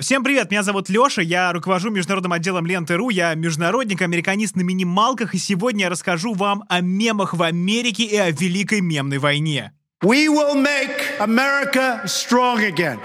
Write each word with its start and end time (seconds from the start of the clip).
Всем 0.00 0.24
привет, 0.24 0.50
меня 0.50 0.62
зовут 0.62 0.88
Лёша, 0.88 1.20
я 1.20 1.52
руковожу 1.52 1.90
международным 1.90 2.32
отделом 2.32 2.64
Ленты.ру, 2.64 3.10
я 3.10 3.34
международник, 3.34 4.00
американист 4.00 4.56
на 4.56 4.62
минималках, 4.62 5.34
и 5.34 5.38
сегодня 5.38 5.82
я 5.82 5.90
расскажу 5.90 6.32
вам 6.32 6.64
о 6.70 6.80
мемах 6.80 7.34
в 7.34 7.42
Америке 7.42 8.04
и 8.04 8.16
о 8.16 8.30
Великой 8.30 8.80
мемной 8.80 9.18
войне. 9.18 9.74
We 10.02 10.28
will 10.28 10.54
make 10.54 11.18
America 11.18 12.02
strong 12.06 12.66
again. 12.66 12.98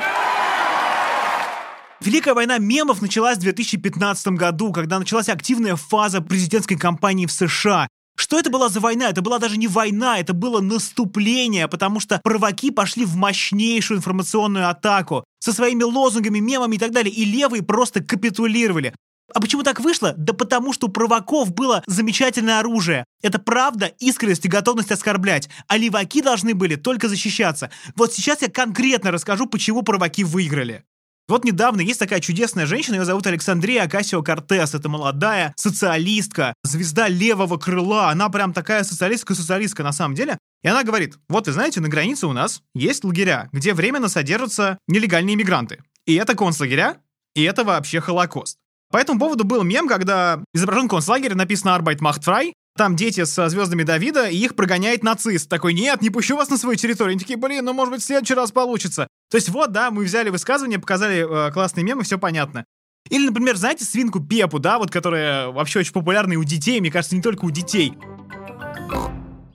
Великая 2.00 2.34
война 2.34 2.60
мемов 2.60 3.02
началась 3.02 3.40
в 3.40 3.42
2015 3.42 4.28
году, 4.28 4.72
когда 4.72 4.98
началась 4.98 5.28
активная 5.28 5.76
фаза 5.76 6.22
президентской 6.22 6.78
кампании 6.78 7.26
в 7.26 7.32
США. 7.34 7.90
Что 8.16 8.40
это 8.40 8.50
была 8.50 8.70
за 8.70 8.80
война? 8.80 9.10
Это 9.10 9.22
была 9.22 9.40
даже 9.40 9.58
не 9.58 9.68
война, 9.68 10.20
это 10.20 10.34
было 10.34 10.62
наступление, 10.62 11.68
потому 11.68 12.00
что 12.00 12.20
провоки 12.24 12.72
пошли 12.72 13.06
в 13.06 13.16
мощнейшую 13.16 13.98
информационную 13.98 14.70
атаку 14.70 15.26
со 15.40 15.52
своими 15.52 15.84
лозунгами, 15.84 16.40
мемами 16.40 16.76
и 16.76 16.80
так 16.80 16.92
далее, 16.92 17.14
и 17.14 17.26
левые 17.26 17.62
просто 17.62 18.02
капитулировали. 18.02 18.94
А 19.34 19.42
почему 19.42 19.64
так 19.64 19.80
вышло? 19.80 20.14
Да 20.18 20.34
потому 20.34 20.72
что 20.72 20.88
у 20.88 20.90
провоков 20.90 21.54
было 21.54 21.84
замечательное 21.88 22.60
оружие. 22.60 23.06
Это 23.22 23.40
правда, 23.40 23.88
искренность 24.00 24.46
и 24.46 24.50
готовность 24.50 24.92
оскорблять. 24.92 25.50
А 25.68 25.78
леваки 25.78 26.22
должны 26.22 26.54
были 26.54 26.76
только 26.76 27.10
защищаться. 27.10 27.72
Вот 27.96 28.14
сейчас 28.14 28.42
я 28.44 28.50
конкретно 28.50 29.12
расскажу, 29.12 29.48
почему 29.48 29.82
провоки 29.82 30.24
выиграли. 30.24 30.84
Вот 31.28 31.44
недавно 31.44 31.82
есть 31.82 32.00
такая 32.00 32.20
чудесная 32.20 32.68
женщина, 32.68 32.96
ее 32.96 33.06
зовут 33.06 33.26
Александрия 33.26 33.84
Акасио 33.84 34.22
Кортес. 34.22 34.76
Это 34.76 34.90
молодая 34.90 35.54
социалистка, 35.58 36.54
звезда 36.64 37.08
левого 37.08 37.58
крыла. 37.58 38.12
Она 38.12 38.30
прям 38.30 38.54
такая 38.54 38.84
социалистка-социалистка 38.84 39.82
на 39.82 39.92
самом 39.92 40.14
деле. 40.14 40.38
И 40.62 40.68
она 40.68 40.84
говорит, 40.84 41.18
вот 41.28 41.48
вы 41.48 41.54
знаете, 41.54 41.82
на 41.82 41.90
границе 41.90 42.28
у 42.28 42.34
нас 42.34 42.62
есть 42.76 43.04
лагеря, 43.04 43.50
где 43.52 43.74
временно 43.74 44.08
содержатся 44.08 44.78
нелегальные 44.88 45.34
иммигранты. 45.34 45.84
И 46.06 46.14
это 46.14 46.36
концлагеря, 46.36 46.98
и 47.34 47.42
это 47.42 47.64
вообще 47.64 48.02
Холокост. 48.02 48.58
По 48.92 48.98
этому 48.98 49.20
поводу 49.20 49.46
был 49.46 49.64
мем, 49.64 49.88
когда 49.88 50.44
изображен 50.54 50.88
концлагерь, 50.88 51.34
написано 51.34 51.72
«Arbeit 51.72 52.02
macht 52.02 52.24
frei», 52.24 52.54
там 52.78 52.96
дети 52.96 53.24
со 53.24 53.48
звездами 53.50 53.84
Давида, 53.84 54.28
и 54.28 54.38
их 54.38 54.56
прогоняет 54.56 55.04
нацист. 55.04 55.50
Такой, 55.50 55.74
нет, 55.74 56.02
не 56.02 56.10
пущу 56.10 56.36
вас 56.36 56.50
на 56.50 56.58
свою 56.58 56.76
территорию. 56.76 57.12
Они 57.12 57.20
такие, 57.20 57.38
блин, 57.38 57.64
ну 57.66 57.74
может 57.74 57.94
быть 57.94 58.02
в 58.02 58.06
следующий 58.06 58.34
раз 58.34 58.52
получится. 58.52 59.08
То 59.32 59.38
есть 59.38 59.50
вот, 59.50 59.72
да, 59.72 59.92
мы 59.92 60.04
взяли 60.04 60.30
высказывание, 60.30 60.78
показали 60.78 61.48
э, 61.48 61.52
классные 61.52 61.84
мемы, 61.84 62.04
все 62.04 62.18
понятно. 62.20 62.66
Или, 63.10 63.28
например, 63.28 63.56
знаете 63.56 63.86
свинку 63.86 64.20
Пепу, 64.20 64.60
да, 64.60 64.78
вот 64.78 64.92
которая 64.92 65.50
вообще 65.50 65.80
очень 65.80 65.94
популярна 65.94 66.38
у 66.38 66.44
детей, 66.44 66.82
мне 66.82 66.92
кажется, 66.92 67.16
не 67.16 67.22
только 67.22 67.46
у 67.46 67.52
детей. 67.52 67.94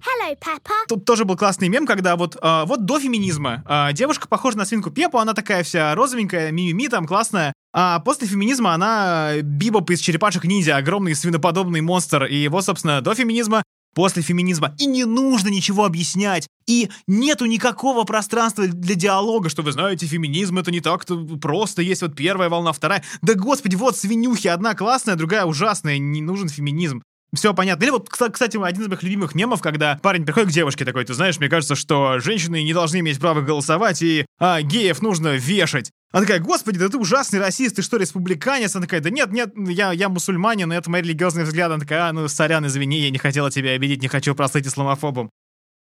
Hello, 0.01 0.35
Peppa. 0.39 0.73
Тут 0.89 1.05
тоже 1.05 1.25
был 1.25 1.37
классный 1.37 1.69
мем, 1.69 1.87
когда 1.87 2.17
вот, 2.17 2.37
э, 2.41 2.65
вот 2.65 2.87
до 2.87 2.99
феминизма 2.99 3.63
э, 3.69 3.93
девушка 3.93 4.29
похожа 4.29 4.57
на 4.57 4.65
свинку 4.65 4.91
Пепу, 4.91 5.19
она 5.19 5.35
такая 5.35 5.63
вся 5.63 5.95
розовенькая, 5.95 6.53
мимими 6.53 6.87
там, 6.87 7.07
классная. 7.07 7.53
А 7.73 8.01
после 8.01 8.27
феминизма 8.27 8.75
она 8.75 9.41
Бибоп 9.43 9.91
из 9.91 10.01
черепашек 10.01 10.45
ниндзя, 10.45 10.77
огромный 10.77 11.15
свиноподобный 11.15 11.81
монстр. 11.81 12.25
И 12.25 12.49
вот, 12.49 12.65
собственно, 12.65 13.01
до 13.01 13.15
феминизма 13.15 13.63
после 13.95 14.23
феминизма. 14.23 14.75
И 14.79 14.87
не 14.87 15.05
нужно 15.05 15.49
ничего 15.49 15.85
объяснять. 15.85 16.49
И 16.67 16.91
нету 17.07 17.47
никакого 17.47 18.05
пространства 18.05 18.67
для 18.67 18.95
диалога, 18.95 19.49
что 19.49 19.63
вы 19.63 19.73
знаете, 19.73 20.07
феминизм 20.07 20.59
это 20.59 20.71
не 20.71 20.81
так-то 20.81 21.17
просто, 21.41 21.83
есть 21.83 22.03
вот 22.03 22.15
первая 22.15 22.49
волна, 22.49 22.73
вторая. 22.73 23.03
Да 23.23 23.35
господи, 23.35 23.77
вот 23.77 23.97
свинюхи, 23.97 24.49
одна 24.49 24.75
классная, 24.75 25.17
другая 25.17 25.45
ужасная, 25.45 25.99
не 25.99 26.23
нужен 26.23 26.49
феминизм. 26.49 27.03
Все 27.33 27.55
понятно. 27.55 27.85
Или 27.85 27.91
вот, 27.91 28.09
кстати, 28.09 28.57
один 28.63 28.83
из 28.83 28.89
моих 28.89 29.03
любимых 29.05 29.35
мемов, 29.37 29.61
когда 29.61 29.99
парень 30.03 30.25
приходит 30.25 30.51
к 30.51 30.53
девушке 30.53 30.85
такой, 30.85 31.05
ты 31.05 31.15
знаешь, 31.15 31.39
мне 31.39 31.49
кажется, 31.49 31.77
что 31.77 32.19
женщины 32.19 32.63
не 32.63 32.75
должны 32.75 32.99
иметь 32.99 33.21
права 33.21 33.41
голосовать, 33.41 34.03
и 34.03 34.27
а, 34.41 34.63
геев 34.63 35.01
нужно 35.01 35.37
вешать. 35.37 35.93
Она 36.13 36.23
такая, 36.23 36.41
господи, 36.41 36.79
да 36.79 36.89
ты 36.89 36.99
ужасный 36.99 37.39
расист, 37.39 37.77
ты 37.77 37.83
что, 37.83 37.97
республиканец? 37.97 38.75
Она 38.75 38.87
такая, 38.87 39.01
да 39.01 39.11
нет, 39.11 39.31
нет, 39.31 39.53
я, 39.57 39.93
я 39.93 40.09
мусульманин, 40.09 40.73
это 40.73 40.91
мои 40.91 41.03
религиозные 41.03 41.45
взгляды. 41.45 41.75
Она 41.75 41.83
такая, 41.83 42.09
а, 42.09 42.13
ну, 42.13 42.27
сорян, 42.27 42.67
извини, 42.67 42.99
я 42.99 43.11
не 43.11 43.19
хотела 43.19 43.51
тебя 43.51 43.73
обидеть, 43.73 44.03
не 44.03 44.09
хочу 44.09 44.35
прослыть 44.35 44.67
исламофобом. 44.67 45.31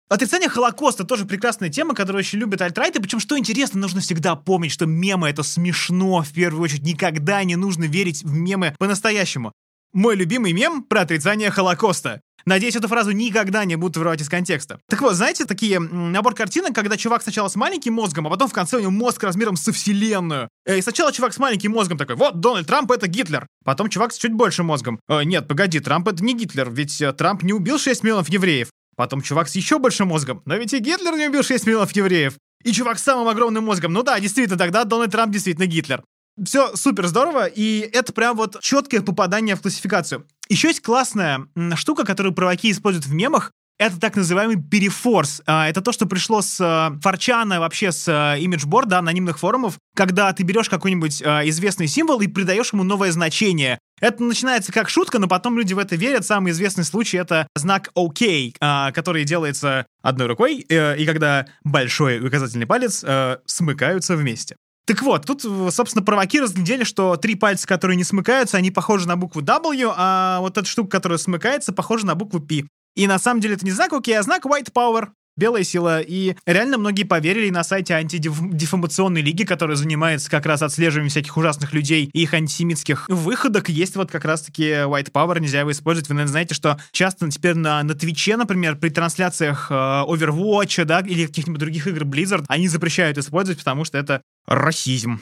Отрицание 0.08 0.50
Холокоста 0.50 1.04
тоже 1.04 1.26
прекрасная 1.26 1.70
тема, 1.70 1.96
которую 1.96 2.20
очень 2.20 2.40
любят 2.40 2.62
альтрайты. 2.62 3.02
Причем, 3.02 3.20
что 3.20 3.38
интересно, 3.38 3.80
нужно 3.80 4.02
всегда 4.02 4.36
помнить, 4.36 4.72
что 4.72 4.86
мемы— 4.86 5.30
это 5.30 5.42
смешно, 5.42 6.22
в 6.22 6.32
первую 6.32 6.64
очередь. 6.64 6.84
Никогда 6.84 7.44
не 7.44 7.56
нужно 7.56 7.86
верить 7.86 8.24
в 8.24 8.32
мемы 8.32 8.76
по-настоящему. 8.78 9.52
Мой 9.96 10.18
любимый 10.18 10.52
мем 10.52 10.84
про 10.84 11.04
отрицание 11.04 11.50
Холокоста. 11.50 12.20
Надеюсь, 12.46 12.76
эту 12.76 12.90
фразу 12.90 13.12
никогда 13.12 13.64
не 13.64 13.78
будут 13.78 13.96
вырывать 13.96 14.20
из 14.20 14.28
контекста. 14.28 14.82
Так 14.90 15.02
вот, 15.02 15.16
знаете, 15.16 15.46
такие 15.46 15.80
набор 15.80 16.36
картинок, 16.36 16.76
когда 16.76 16.98
чувак 16.98 17.22
сначала 17.24 17.48
с 17.48 17.56
маленьким 17.56 17.94
мозгом, 17.94 18.28
а 18.28 18.30
потом 18.30 18.50
в 18.50 18.52
конце 18.52 18.76
у 18.76 18.82
него 18.82 18.92
мозг 18.92 19.24
размером 19.24 19.56
со 19.56 19.72
вселенную. 19.72 20.50
Э, 20.66 20.80
и 20.80 20.82
сначала 20.82 21.14
чувак 21.14 21.34
с 21.34 21.38
маленьким 21.38 21.72
мозгом 21.72 21.98
такой, 21.98 22.18
вот, 22.18 22.42
Дональд 22.42 22.68
Трамп 22.68 22.92
это 22.92 23.08
Гитлер. 23.08 23.48
Потом 23.64 23.88
чувак 23.88 24.12
с 24.12 24.18
чуть 24.18 24.34
большим 24.34 24.66
мозгом. 24.66 25.00
Э, 25.08 25.24
нет, 25.24 25.48
погоди, 25.48 25.80
Трамп 25.80 26.10
это 26.10 26.22
не 26.22 26.34
Гитлер, 26.34 26.70
ведь 26.70 27.02
э, 27.02 27.14
Трамп 27.14 27.44
не 27.44 27.54
убил 27.54 27.80
6 27.80 28.04
миллионов 28.04 28.28
евреев. 28.28 28.68
Потом 28.98 29.22
чувак 29.22 29.48
с 29.48 29.56
еще 29.56 29.80
большим 29.80 30.10
мозгом. 30.10 30.42
Но 30.44 30.58
ведь 30.58 30.74
и 30.74 30.80
Гитлер 30.80 31.16
не 31.16 31.30
убил 31.30 31.42
6 31.42 31.66
миллионов 31.66 31.96
евреев. 31.96 32.34
И 32.66 32.74
чувак 32.74 33.00
с 33.00 33.04
самым 33.04 33.30
огромным 33.30 33.64
мозгом. 33.64 33.94
Ну 33.94 34.04
да, 34.04 34.20
действительно, 34.20 34.58
тогда 34.58 34.84
Дональд 34.84 35.14
Трамп 35.14 35.32
действительно 35.32 35.68
Гитлер. 35.68 36.04
Все 36.44 36.76
супер 36.76 37.08
здорово, 37.08 37.46
и 37.46 37.80
это 37.80 38.12
прям 38.12 38.36
вот 38.36 38.60
четкое 38.62 39.02
попадание 39.02 39.56
в 39.56 39.62
классификацию. 39.62 40.28
Еще 40.50 40.68
есть 40.68 40.82
классная 40.82 41.48
штука, 41.76 42.04
которую 42.04 42.34
провоки 42.34 42.72
используют 42.72 43.06
в 43.06 43.14
мемах. 43.14 43.52
Это 43.78 44.00
так 44.00 44.16
называемый 44.16 44.56
перефорс. 44.56 45.42
А, 45.46 45.68
это 45.68 45.82
то, 45.82 45.92
что 45.92 46.06
пришло 46.06 46.42
с 46.42 46.62
э, 46.62 46.98
форчана, 47.02 47.60
вообще 47.60 47.92
с 47.92 48.08
э, 48.08 48.40
имиджборда, 48.40 49.00
анонимных 49.00 49.38
форумов, 49.38 49.78
когда 49.94 50.32
ты 50.32 50.44
берешь 50.44 50.70
какой-нибудь 50.70 51.22
э, 51.22 51.50
известный 51.50 51.88
символ 51.88 52.22
и 52.22 52.28
придаешь 52.28 52.72
ему 52.72 52.84
новое 52.84 53.12
значение. 53.12 53.78
Это 54.00 54.24
начинается 54.24 54.72
как 54.72 54.88
шутка, 54.88 55.20
но 55.20 55.28
потом 55.28 55.58
люди 55.58 55.74
в 55.74 55.80
это 55.80 55.98
верят. 55.98 56.26
Самый 56.26 56.54
известный 56.54 56.86
случай— 56.86 57.18
это 57.18 57.48
знак 57.56 57.92
OK, 57.98 58.54
который 58.94 59.24
делается 59.24 59.86
одной 60.02 60.28
рукой, 60.28 60.58
и 60.58 61.06
когда 61.06 61.46
большой 61.64 62.26
указательный 62.26 62.66
палец 62.66 63.06
смыкаются 63.46 64.18
вместе. 64.18 64.58
Так 64.86 65.02
вот, 65.02 65.26
тут, 65.26 65.42
собственно, 65.74 66.06
провоки 66.06 66.40
разглядели, 66.40 66.84
что 66.84 67.16
три 67.18 67.36
пальца, 67.36 67.68
которые 67.68 67.98
не 67.98 68.04
смыкаются, 68.04 68.58
они 68.58 68.70
похожи 68.70 69.08
на 69.08 69.18
букву 69.18 69.42
W, 69.42 69.94
а 69.96 70.40
вот 70.42 70.58
эта 70.58 70.68
штука, 70.68 70.92
которая 70.92 71.18
смыкается, 71.18 71.74
похожа 71.74 72.06
на 72.06 72.16
букву 72.16 72.40
P. 72.40 72.66
И 72.96 73.08
на 73.08 73.20
самом 73.20 73.42
деле 73.42 73.56
это 73.56 73.66
не 73.66 73.72
знак 73.72 73.92
OK, 73.92 74.14
а 74.14 74.22
знак 74.22 74.46
White 74.46 74.72
Power. 74.72 75.10
Белая 75.38 75.66
сила. 75.66 76.00
И 76.00 76.38
реально 76.46 76.78
многие 76.78 77.04
поверили 77.04 77.50
на 77.50 77.66
сайте 77.66 77.94
антидефамационной 77.94 79.22
лиги, 79.22 79.44
которая 79.44 79.76
занимается 79.76 80.32
как 80.32 80.46
раз 80.46 80.62
отслеживанием 80.62 81.10
всяких 81.10 81.36
ужасных 81.36 81.74
людей 81.74 82.10
и 82.14 82.22
их 82.22 82.34
антисемитских 82.34 83.10
выходок. 83.10 83.68
Есть 83.68 83.98
вот 83.98 84.10
как 84.10 84.24
раз-таки 84.24 84.64
White 84.64 85.12
Power, 85.12 85.42
нельзя 85.42 85.60
его 85.60 85.72
использовать. 85.72 86.08
Вы, 86.08 86.16
наверное, 86.16 86.32
знаете, 86.32 86.56
что 86.56 86.80
часто 86.94 87.30
теперь 87.30 87.56
на, 87.56 87.84
на 87.84 87.96
Твиче, 87.96 88.38
например, 88.38 88.78
при 88.78 88.88
трансляциях 88.88 89.68
э, 89.70 89.74
Overwatch, 89.74 90.86
да, 90.86 91.02
или 91.02 91.26
каких-нибудь 91.26 91.60
других 91.60 91.88
игр 91.88 92.04
Blizzard, 92.04 92.46
они 92.48 92.70
запрещают 92.70 93.18
использовать, 93.18 93.60
потому 93.60 93.84
что 93.84 93.98
это 93.98 94.22
расизм. 94.48 95.22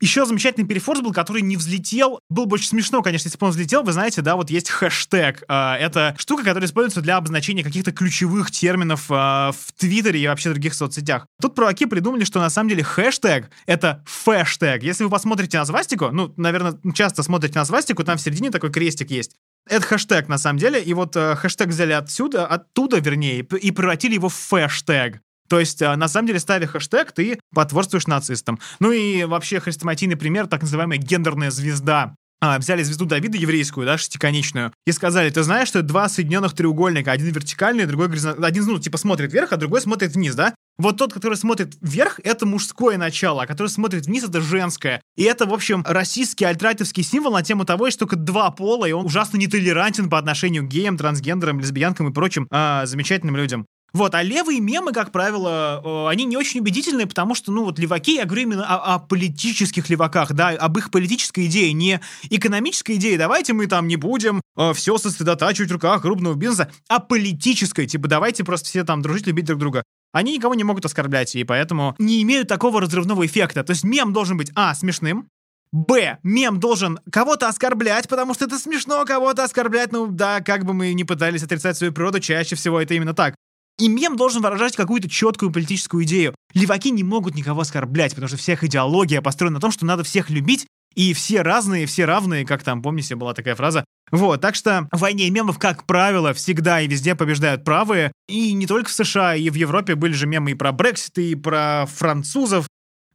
Еще 0.00 0.26
замечательный 0.26 0.66
перефорс 0.66 1.00
был, 1.00 1.12
который 1.12 1.40
не 1.40 1.56
взлетел. 1.56 2.20
Было 2.28 2.44
бы 2.44 2.54
очень 2.54 2.68
смешно, 2.68 3.02
конечно, 3.02 3.28
если 3.28 3.38
бы 3.38 3.46
он 3.46 3.52
взлетел. 3.52 3.82
Вы 3.82 3.92
знаете, 3.92 4.20
да, 4.20 4.36
вот 4.36 4.50
есть 4.50 4.68
хэштег. 4.68 5.44
Э, 5.48 5.74
это 5.76 6.14
штука, 6.18 6.44
которая 6.44 6.68
используется 6.68 7.00
для 7.00 7.16
обозначения 7.16 7.64
каких-то 7.64 7.92
ключевых 7.92 8.50
терминов 8.50 9.10
э, 9.10 9.14
в 9.14 9.72
Твиттере 9.78 10.20
и 10.20 10.26
вообще 10.26 10.50
других 10.50 10.74
соцсетях. 10.74 11.26
Тут 11.40 11.54
провоки 11.54 11.86
придумали, 11.86 12.24
что 12.24 12.40
на 12.40 12.50
самом 12.50 12.68
деле 12.68 12.82
хэштег— 12.82 13.50
это 13.66 14.04
фэштег. 14.06 14.82
Если 14.82 15.04
вы 15.04 15.10
посмотрите 15.10 15.58
на 15.58 15.64
свастику, 15.64 16.10
ну, 16.10 16.32
наверное, 16.36 16.78
часто 16.94 17.22
смотрите 17.22 17.58
на 17.58 17.64
свастику, 17.64 18.04
там 18.04 18.18
в 18.18 18.20
середине 18.20 18.50
такой 18.50 18.70
крестик 18.70 19.10
есть. 19.10 19.34
Это 19.68 19.84
хэштег, 19.84 20.28
на 20.28 20.38
самом 20.38 20.58
деле, 20.58 20.80
и 20.80 20.92
вот 20.92 21.16
э, 21.16 21.36
хэштег 21.36 21.68
взяли 21.68 21.92
отсюда, 21.92 22.46
оттуда, 22.46 22.98
вернее, 22.98 23.40
и 23.40 23.70
превратили 23.70 24.14
его 24.14 24.28
в 24.28 24.34
фэштег. 24.34 25.20
То 25.48 25.60
есть, 25.60 25.82
а, 25.82 25.96
на 25.96 26.08
самом 26.08 26.28
деле, 26.28 26.40
ставя 26.40 26.66
хэштег, 26.66 27.12
ты 27.12 27.38
потворствуешь 27.54 28.06
нацистам. 28.06 28.58
Ну 28.80 28.92
и 28.92 29.24
вообще 29.24 29.60
хрестоматийный 29.60 30.16
пример, 30.16 30.46
так 30.46 30.62
называемая 30.62 30.98
гендерная 30.98 31.50
звезда. 31.50 32.14
А, 32.38 32.58
взяли 32.58 32.82
звезду 32.82 33.06
Давида 33.06 33.38
еврейскую, 33.38 33.86
да, 33.86 33.96
шестиконечную, 33.96 34.70
и 34.86 34.92
сказали, 34.92 35.30
ты 35.30 35.42
знаешь, 35.42 35.68
что 35.68 35.78
это 35.78 35.88
два 35.88 36.06
соединенных 36.10 36.52
треугольника, 36.52 37.10
один 37.10 37.28
вертикальный, 37.28 37.86
другой 37.86 38.08
горизонтальный, 38.08 38.46
один, 38.46 38.66
ну, 38.66 38.78
типа, 38.78 38.98
смотрит 38.98 39.32
вверх, 39.32 39.52
а 39.52 39.56
другой 39.56 39.80
смотрит 39.80 40.14
вниз, 40.14 40.34
да? 40.34 40.54
Вот 40.76 40.98
тот, 40.98 41.14
который 41.14 41.38
смотрит 41.38 41.74
вверх, 41.80 42.20
это 42.22 42.44
мужское 42.44 42.98
начало, 42.98 43.44
а 43.44 43.46
который 43.46 43.68
смотрит 43.68 44.04
вниз, 44.04 44.24
это 44.24 44.42
женское. 44.42 45.00
И 45.16 45.22
это, 45.22 45.46
в 45.46 45.54
общем, 45.54 45.82
российский 45.86 46.44
альтрайтовский 46.44 47.02
символ 47.02 47.32
на 47.32 47.42
тему 47.42 47.64
того, 47.64 47.88
что 47.88 48.00
только 48.00 48.16
два 48.16 48.50
пола, 48.50 48.84
и 48.84 48.92
он 48.92 49.06
ужасно 49.06 49.38
нетолерантен 49.38 50.10
по 50.10 50.18
отношению 50.18 50.64
к 50.64 50.68
геям, 50.68 50.98
трансгендерам, 50.98 51.60
лесбиянкам 51.60 52.10
и 52.10 52.12
прочим 52.12 52.46
а, 52.50 52.84
замечательным 52.84 53.36
людям. 53.36 53.64
Вот, 53.96 54.14
а 54.14 54.22
левые 54.22 54.60
мемы, 54.60 54.92
как 54.92 55.10
правило, 55.10 55.80
э, 55.82 56.08
они 56.10 56.26
не 56.26 56.36
очень 56.36 56.60
убедительные, 56.60 57.06
потому 57.06 57.34
что, 57.34 57.50
ну, 57.50 57.64
вот 57.64 57.78
леваки, 57.78 58.16
я 58.16 58.26
говорю 58.26 58.42
именно 58.42 58.66
о, 58.66 58.96
о 58.96 58.98
политических 58.98 59.88
леваках, 59.88 60.34
да, 60.34 60.48
об 60.50 60.76
их 60.76 60.90
политической 60.90 61.46
идее, 61.46 61.72
не 61.72 62.00
экономической 62.28 62.96
идее. 62.96 63.16
Давайте 63.16 63.54
мы 63.54 63.66
там 63.66 63.88
не 63.88 63.96
будем 63.96 64.42
э, 64.54 64.74
все 64.74 64.98
сосредотачивать 64.98 65.70
в 65.70 65.72
руках 65.72 66.02
крупного 66.02 66.34
бизнеса, 66.34 66.70
а 66.90 67.00
политической, 67.00 67.86
типа, 67.86 68.06
давайте 68.06 68.44
просто 68.44 68.68
все 68.68 68.84
там 68.84 69.00
дружить, 69.00 69.26
любить 69.26 69.46
друг 69.46 69.60
друга. 69.60 69.82
Они 70.12 70.36
никого 70.36 70.54
не 70.54 70.64
могут 70.64 70.84
оскорблять, 70.84 71.34
и 71.34 71.42
поэтому 71.44 71.94
не 71.98 72.22
имеют 72.22 72.48
такого 72.48 72.82
разрывного 72.82 73.24
эффекта. 73.24 73.64
То 73.64 73.70
есть 73.70 73.82
мем 73.82 74.12
должен 74.12 74.36
быть, 74.36 74.52
а, 74.54 74.74
смешным, 74.74 75.30
Б. 75.72 76.18
Мем 76.22 76.60
должен 76.60 77.00
кого-то 77.10 77.48
оскорблять, 77.48 78.08
потому 78.08 78.34
что 78.34 78.44
это 78.44 78.58
смешно 78.58 79.04
кого-то 79.06 79.44
оскорблять. 79.44 79.90
Ну 79.90 80.06
да, 80.06 80.40
как 80.42 80.66
бы 80.66 80.74
мы 80.74 80.92
ни 80.92 81.02
пытались 81.02 81.42
отрицать 81.42 81.76
свою 81.78 81.94
природу, 81.94 82.20
чаще 82.20 82.56
всего 82.56 82.80
это 82.80 82.92
именно 82.92 83.14
так. 83.14 83.34
И 83.78 83.88
мем 83.88 84.16
должен 84.16 84.42
выражать 84.42 84.74
какую-то 84.74 85.08
четкую 85.08 85.52
политическую 85.52 86.04
идею. 86.04 86.34
Леваки 86.54 86.90
не 86.90 87.04
могут 87.04 87.34
никого 87.34 87.60
оскорблять, 87.60 88.12
потому 88.12 88.28
что 88.28 88.38
всех 88.38 88.64
идеология 88.64 89.20
построена 89.20 89.56
на 89.56 89.60
том, 89.60 89.70
что 89.70 89.84
надо 89.84 90.02
всех 90.02 90.30
любить, 90.30 90.66
и 90.94 91.12
все 91.12 91.42
разные, 91.42 91.84
все 91.84 92.06
равные, 92.06 92.46
как 92.46 92.62
там, 92.62 92.82
помните, 92.82 93.16
была 93.16 93.34
такая 93.34 93.54
фраза. 93.54 93.84
Вот, 94.10 94.40
так 94.40 94.54
что 94.54 94.88
в 94.92 95.00
войне 95.00 95.28
мемов, 95.28 95.58
как 95.58 95.84
правило, 95.84 96.32
всегда 96.32 96.80
и 96.80 96.88
везде 96.88 97.14
побеждают 97.14 97.64
правые. 97.64 98.12
И 98.28 98.54
не 98.54 98.66
только 98.66 98.88
в 98.88 98.94
США, 98.94 99.36
и 99.36 99.50
в 99.50 99.54
Европе 99.54 99.94
были 99.94 100.14
же 100.14 100.26
мемы 100.26 100.52
и 100.52 100.54
про 100.54 100.72
Брексит, 100.72 101.18
и 101.18 101.34
про 101.34 101.84
французов. 101.86 102.66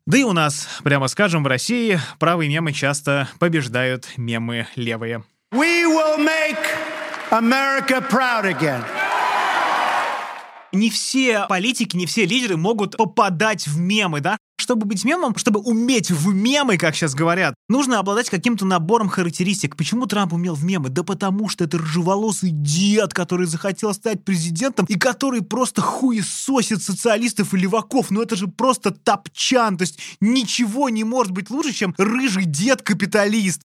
Да 0.06 0.18
и 0.18 0.24
у 0.24 0.32
нас, 0.32 0.68
прямо 0.84 1.08
скажем, 1.08 1.44
в 1.44 1.48
России 1.48 2.00
правые 2.20 2.50
мемы 2.50 2.72
часто 2.72 3.30
побеждают 3.40 4.10
мемы 4.18 4.68
левые. 4.76 5.24
We 5.54 5.86
will 5.86 6.18
make 6.18 6.60
America 7.32 8.02
proud 8.10 8.46
again. 8.46 8.84
Не 10.74 10.90
все 10.90 11.46
политики, 11.50 11.98
не 11.98 12.06
все 12.06 12.26
лидеры 12.26 12.58
могут 12.58 12.98
попадать 12.98 13.68
в 13.68 13.78
мемы, 13.78 14.22
да? 14.22 14.38
Чтобы 14.58 14.86
быть 14.86 15.04
мемом, 15.04 15.36
чтобы 15.38 15.60
уметь 15.60 16.12
в 16.12 16.34
мемы, 16.34 16.78
как 16.78 16.96
сейчас 16.96 17.16
говорят, 17.16 17.56
нужно 17.68 17.98
обладать 17.98 18.30
каким-то 18.30 18.64
набором 18.64 19.10
характеристик. 19.10 19.76
Почему 19.76 20.06
Трамп 20.06 20.34
умел 20.34 20.54
в 20.54 20.64
мемы? 20.64 20.90
Да 20.90 21.04
потому 21.04 21.50
что 21.50 21.64
это 21.64 21.80
ржеволосый 21.80 22.52
дед, 22.52 23.14
который 23.14 23.48
захотел 23.48 23.94
стать 23.94 24.24
президентом 24.24 24.86
и 24.88 25.00
который 25.00 25.42
просто 25.42 25.82
хуесосит 25.82 26.84
социалистов 26.84 27.54
и 27.54 27.58
леваков. 27.58 28.12
Ну 28.12 28.22
это 28.22 28.36
же 28.36 28.48
просто 28.48 28.92
топчан. 28.92 29.78
То 29.78 29.82
есть 29.82 30.00
ничего 30.22 30.90
не 30.90 31.04
может 31.04 31.32
быть 31.32 31.50
лучше, 31.50 31.74
чем 31.74 31.96
рыжий 31.98 32.46
дед-капиталист 32.46 33.62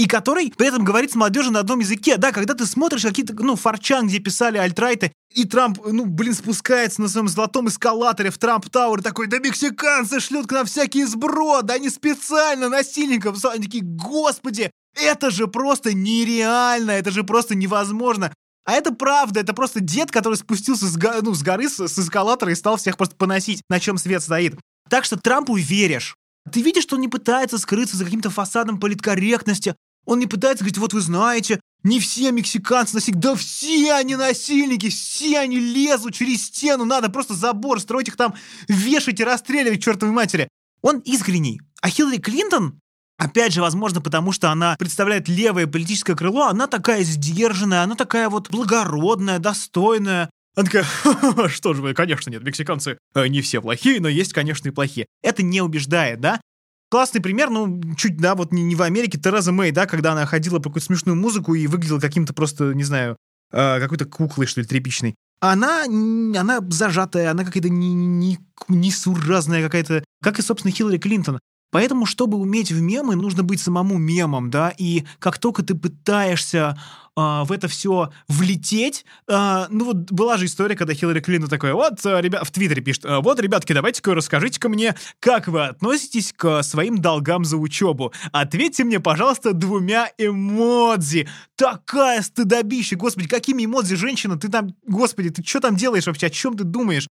и 0.00 0.06
который 0.06 0.50
при 0.56 0.68
этом 0.68 0.82
говорит 0.82 1.12
с 1.12 1.14
молодежью 1.14 1.52
на 1.52 1.60
одном 1.60 1.80
языке. 1.80 2.16
Да, 2.16 2.32
когда 2.32 2.54
ты 2.54 2.64
смотришь 2.64 3.02
какие-то, 3.02 3.34
ну, 3.34 3.54
форчан, 3.54 4.08
где 4.08 4.18
писали 4.18 4.56
альтрайты, 4.56 5.12
и 5.34 5.44
Трамп, 5.44 5.78
ну, 5.84 6.06
блин, 6.06 6.32
спускается 6.32 7.02
на 7.02 7.08
своем 7.08 7.28
золотом 7.28 7.68
эскалаторе 7.68 8.30
в 8.30 8.38
Трамп 8.38 8.70
Тауэр 8.70 9.02
такой, 9.02 9.26
да 9.26 9.38
мексиканцы 9.38 10.18
шлют 10.20 10.46
к 10.46 10.52
нам 10.52 10.64
всякие 10.64 11.06
сброд, 11.06 11.66
да 11.66 11.74
они 11.74 11.90
специально 11.90 12.70
насильников. 12.70 13.44
Они 13.44 13.64
такие, 13.64 13.84
господи, 13.84 14.70
это 14.98 15.30
же 15.30 15.48
просто 15.48 15.92
нереально, 15.92 16.92
это 16.92 17.10
же 17.10 17.22
просто 17.22 17.54
невозможно. 17.54 18.32
А 18.64 18.72
это 18.72 18.94
правда, 18.94 19.40
это 19.40 19.52
просто 19.52 19.80
дед, 19.80 20.10
который 20.10 20.36
спустился 20.36 20.86
с, 20.86 20.96
го- 20.96 21.20
ну, 21.20 21.34
с 21.34 21.42
горы, 21.42 21.68
с, 21.68 21.78
с 21.78 21.98
эскалатора 21.98 22.52
и 22.52 22.54
стал 22.54 22.78
всех 22.78 22.96
просто 22.96 23.16
поносить, 23.16 23.60
на 23.68 23.80
чем 23.80 23.98
свет 23.98 24.22
стоит. 24.22 24.58
Так 24.88 25.04
что 25.04 25.18
Трампу 25.18 25.56
веришь. 25.56 26.16
Ты 26.50 26.62
видишь, 26.62 26.84
что 26.84 26.96
он 26.96 27.02
не 27.02 27.08
пытается 27.08 27.58
скрыться 27.58 27.98
за 27.98 28.04
каким-то 28.04 28.30
фасадом 28.30 28.80
политкорректности. 28.80 29.76
Он 30.10 30.18
не 30.18 30.26
пытается 30.26 30.64
говорить, 30.64 30.78
вот 30.78 30.92
вы 30.92 31.02
знаете, 31.02 31.60
не 31.84 32.00
все 32.00 32.32
мексиканцы 32.32 32.96
насильники. 32.96 33.22
Да 33.22 33.36
все 33.36 33.94
они 33.94 34.16
насильники, 34.16 34.88
все 34.90 35.38
они 35.38 35.60
лезут 35.60 36.14
через 36.14 36.46
стену. 36.46 36.84
Надо 36.84 37.10
просто 37.10 37.34
забор 37.34 37.78
строить 37.78 38.08
их 38.08 38.16
там, 38.16 38.34
вешать 38.66 39.20
и 39.20 39.24
расстреливать, 39.24 39.84
чертовой 39.84 40.12
матери. 40.12 40.48
Он 40.82 40.98
искренний. 40.98 41.60
А 41.80 41.90
Хиллари 41.90 42.18
Клинтон, 42.18 42.80
Опять 43.18 43.52
же, 43.52 43.60
возможно, 43.60 44.00
потому 44.00 44.32
что 44.32 44.50
она 44.50 44.74
представляет 44.78 45.28
левое 45.28 45.68
политическое 45.68 46.16
крыло, 46.16 46.46
она 46.46 46.66
такая 46.66 47.04
сдержанная, 47.04 47.82
она 47.82 47.94
такая 47.94 48.30
вот 48.30 48.50
благородная, 48.50 49.38
достойная. 49.38 50.30
Она 50.56 50.64
такая, 50.64 50.84
что 51.48 51.74
же 51.74 51.82
вы, 51.82 51.94
конечно, 51.94 52.30
нет, 52.30 52.42
мексиканцы 52.42 52.98
э, 53.14 53.28
не 53.28 53.42
все 53.42 53.60
плохие, 53.60 54.00
но 54.00 54.08
есть, 54.08 54.32
конечно, 54.32 54.68
и 54.68 54.72
плохие. 54.72 55.06
Это 55.22 55.44
не 55.44 55.60
убеждает, 55.60 56.20
да? 56.20 56.40
Классный 56.90 57.20
пример, 57.20 57.50
ну, 57.50 57.80
чуть, 57.96 58.16
да, 58.16 58.34
вот 58.34 58.52
не, 58.52 58.64
не 58.64 58.74
в 58.74 58.82
Америке, 58.82 59.16
Тереза 59.16 59.52
Мэй, 59.52 59.70
да, 59.70 59.86
когда 59.86 60.12
она 60.12 60.26
ходила 60.26 60.58
по 60.58 60.70
какую-то 60.70 60.86
смешную 60.86 61.16
музыку 61.16 61.54
и 61.54 61.68
выглядела 61.68 62.00
каким-то 62.00 62.34
просто, 62.34 62.74
не 62.74 62.82
знаю, 62.82 63.16
э, 63.52 63.80
какой-то 63.80 64.06
куклой, 64.06 64.48
что 64.48 64.60
ли, 64.60 64.66
тряпичной. 64.66 65.14
Она, 65.40 65.84
она 65.84 66.60
зажатая, 66.68 67.30
она 67.30 67.44
какая-то 67.44 67.68
не, 67.68 67.94
не, 67.94 68.38
несуразная 68.68 69.62
какая-то, 69.62 70.04
как 70.20 70.40
и, 70.40 70.42
собственно, 70.42 70.72
Хиллари 70.72 70.98
Клинтон. 70.98 71.38
Поэтому, 71.70 72.04
чтобы 72.06 72.38
уметь 72.38 72.72
в 72.72 72.80
мемы, 72.80 73.14
нужно 73.14 73.42
быть 73.42 73.60
самому 73.60 73.96
мемом, 73.98 74.50
да, 74.50 74.72
и 74.76 75.04
как 75.18 75.38
только 75.38 75.62
ты 75.62 75.74
пытаешься 75.74 76.76
э, 77.16 77.20
в 77.44 77.52
это 77.52 77.68
все 77.68 78.10
влететь, 78.28 79.04
э, 79.28 79.66
ну 79.70 79.84
вот 79.84 80.10
была 80.10 80.36
же 80.36 80.46
история, 80.46 80.74
когда 80.74 80.94
Хиллари 80.94 81.20
Клинтон 81.20 81.48
такой, 81.48 81.72
вот, 81.72 82.04
э, 82.04 82.20
ребят, 82.20 82.46
в 82.46 82.50
Твиттере 82.50 82.82
пишет, 82.82 83.04
«Э, 83.04 83.20
вот, 83.20 83.38
ребятки, 83.38 83.72
давайте-ка 83.72 84.14
расскажите-ка 84.14 84.68
мне, 84.68 84.96
как 85.20 85.46
вы 85.46 85.66
относитесь 85.66 86.32
к 86.36 86.62
своим 86.64 86.98
долгам 86.98 87.44
за 87.44 87.56
учебу. 87.56 88.12
Ответьте 88.32 88.82
мне, 88.82 88.98
пожалуйста, 88.98 89.52
двумя 89.52 90.10
эмодзи. 90.18 91.28
Такая 91.54 92.22
стыдобища, 92.22 92.96
господи, 92.96 93.28
какими 93.28 93.64
эмодзи, 93.64 93.94
женщина, 93.94 94.36
ты 94.36 94.48
там, 94.48 94.74
господи, 94.86 95.30
ты 95.30 95.44
что 95.44 95.60
там 95.60 95.76
делаешь 95.76 96.06
вообще, 96.06 96.26
о 96.26 96.30
чем 96.30 96.56
ты 96.56 96.64
думаешь? 96.64 97.06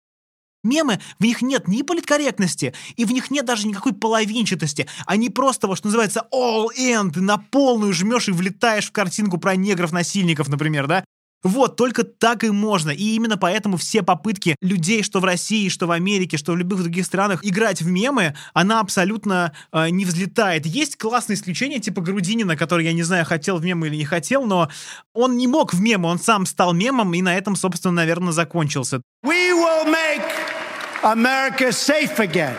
Мемы, 0.65 1.00
в 1.19 1.23
них 1.23 1.41
нет 1.41 1.67
ни 1.67 1.83
политкорректности, 1.83 2.73
и 2.95 3.06
в 3.06 3.12
них 3.12 3.31
нет 3.31 3.45
даже 3.45 3.67
никакой 3.67 3.94
половинчатости. 3.94 4.88
Они 5.06 5.29
просто, 5.29 5.67
вот 5.67 5.77
что 5.77 5.88
называется, 5.88 6.27
all 6.33 6.67
in, 6.77 7.12
ты 7.12 7.21
на 7.21 7.38
полную 7.38 7.94
жмешь 7.94 8.27
и 8.27 8.31
влетаешь 8.31 8.88
в 8.88 8.91
картинку 8.91 9.38
про 9.38 9.56
негров-насильников, 9.56 10.50
например, 10.50 10.88
да? 10.88 11.03
Вот, 11.45 11.75
только 11.75 12.03
так 12.03 12.44
и 12.44 12.50
можно. 12.50 12.89
И 12.89 13.13
именно 13.13 13.38
поэтому 13.38 13.77
все 13.77 14.01
попытки 14.01 14.56
людей, 14.62 15.03
что 15.03 15.19
в 15.19 15.25
России, 15.25 15.69
что 15.69 15.85
в 15.85 15.91
Америке, 15.91 16.38
что 16.38 16.53
в 16.53 16.57
любых 16.57 16.81
других 16.81 17.06
странах, 17.06 17.45
играть 17.45 17.83
в 17.83 17.88
мемы, 17.88 18.35
она 18.56 18.79
абсолютно 18.79 19.53
э, 19.71 19.89
не 19.91 20.06
взлетает. 20.06 20.65
Есть 20.65 20.97
классные 20.97 21.35
исключения, 21.35 21.77
типа 21.77 22.01
Грудинина, 22.01 22.57
который, 22.57 22.85
я 22.85 22.94
не 22.94 23.03
знаю, 23.03 23.25
хотел 23.25 23.57
в 23.57 23.63
мемы 23.63 23.85
или 23.88 23.95
не 23.97 24.06
хотел, 24.06 24.44
но 24.44 24.71
он 25.13 25.38
не 25.38 25.45
мог 25.47 25.71
в 25.75 25.79
мемы, 25.79 26.09
он 26.09 26.18
сам 26.18 26.47
стал 26.47 26.73
мемом, 26.73 27.13
и 27.13 27.21
на 27.21 27.38
этом, 27.38 27.56
собственно, 27.56 27.94
наверное, 27.94 28.33
закончился. 28.33 29.03
We 29.23 29.53
will 29.53 29.85
make 29.85 30.34
America 31.06 31.69
safe 31.69 32.18
again. 32.18 32.56